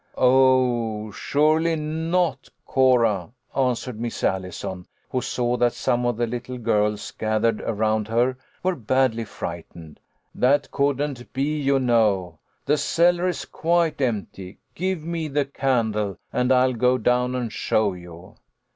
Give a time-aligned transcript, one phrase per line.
[0.17, 7.11] "Oh, surely not, Cora," answered Miss Allison, who saw that some of the little girls
[7.11, 9.99] gathered around her were badly frightened.
[10.33, 12.39] "That couldn't be, you know.
[12.65, 14.57] The cellar is quite empty.
[14.73, 18.37] Give me the candle, and I'll go down and show you."